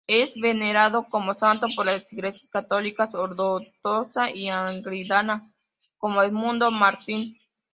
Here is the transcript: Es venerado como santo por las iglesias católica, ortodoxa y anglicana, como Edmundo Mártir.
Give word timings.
Es 0.07 0.33
venerado 0.33 1.05
como 1.11 1.35
santo 1.35 1.67
por 1.75 1.85
las 1.85 2.11
iglesias 2.11 2.49
católica, 2.49 3.07
ortodoxa 3.13 4.31
y 4.31 4.49
anglicana, 4.49 5.47
como 5.99 6.23
Edmundo 6.23 6.71
Mártir. 6.71 7.37